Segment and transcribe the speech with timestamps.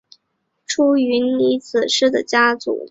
[0.65, 2.79] 出云尼子氏的家祖。